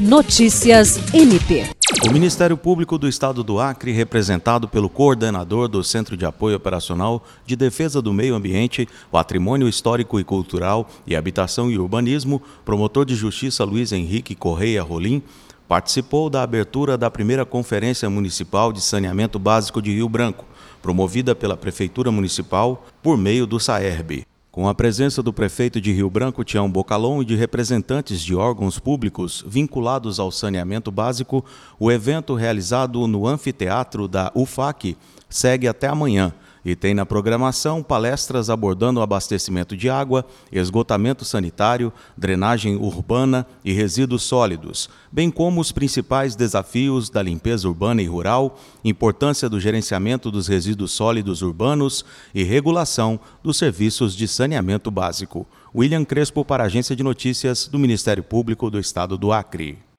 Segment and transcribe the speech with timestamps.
[0.00, 1.68] Notícias MP.
[2.08, 7.22] O Ministério Público do Estado do Acre, representado pelo coordenador do Centro de Apoio Operacional
[7.44, 13.14] de Defesa do Meio Ambiente, Patrimônio Histórico e Cultural e Habitação e Urbanismo, promotor de
[13.14, 15.22] Justiça Luiz Henrique Correia Rolim,
[15.68, 20.46] participou da abertura da primeira Conferência Municipal de Saneamento Básico de Rio Branco,
[20.80, 26.10] promovida pela Prefeitura Municipal por meio do SAERB com a presença do prefeito de Rio
[26.10, 31.44] Branco, Tião Bocalon, e de representantes de órgãos públicos vinculados ao saneamento básico,
[31.78, 34.96] o evento realizado no anfiteatro da UFAC
[35.28, 42.76] segue até amanhã, e tem na programação palestras abordando abastecimento de água, esgotamento sanitário, drenagem
[42.76, 49.48] urbana e resíduos sólidos, bem como os principais desafios da limpeza urbana e rural, importância
[49.48, 55.46] do gerenciamento dos resíduos sólidos urbanos e regulação dos serviços de saneamento básico.
[55.74, 59.89] William Crespo para a Agência de Notícias do Ministério Público do Estado do Acre.